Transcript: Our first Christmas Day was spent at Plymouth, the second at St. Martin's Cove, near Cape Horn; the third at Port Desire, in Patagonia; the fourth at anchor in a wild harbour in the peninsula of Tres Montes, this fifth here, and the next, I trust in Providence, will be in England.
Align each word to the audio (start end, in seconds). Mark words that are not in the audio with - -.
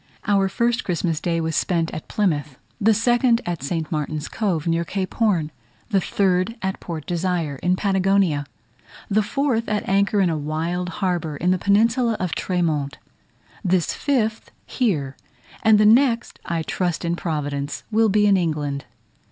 Our 0.25 0.49
first 0.49 0.83
Christmas 0.83 1.19
Day 1.21 1.39
was 1.39 1.55
spent 1.55 1.91
at 1.93 2.07
Plymouth, 2.07 2.57
the 2.79 2.95
second 2.95 3.39
at 3.45 3.61
St. 3.61 3.91
Martin's 3.91 4.27
Cove, 4.27 4.65
near 4.65 4.83
Cape 4.83 5.13
Horn; 5.13 5.51
the 5.91 6.01
third 6.01 6.55
at 6.63 6.79
Port 6.79 7.05
Desire, 7.05 7.57
in 7.57 7.75
Patagonia; 7.75 8.47
the 9.11 9.21
fourth 9.21 9.69
at 9.69 9.87
anchor 9.87 10.19
in 10.19 10.31
a 10.31 10.37
wild 10.39 10.89
harbour 11.05 11.37
in 11.37 11.51
the 11.51 11.59
peninsula 11.59 12.17
of 12.19 12.33
Tres 12.33 12.63
Montes, 12.63 12.97
this 13.63 13.93
fifth 13.93 14.49
here, 14.65 15.15
and 15.61 15.77
the 15.79 15.85
next, 15.85 16.39
I 16.45 16.63
trust 16.63 17.05
in 17.05 17.15
Providence, 17.15 17.83
will 17.91 18.09
be 18.09 18.25
in 18.25 18.37
England. 18.37 18.85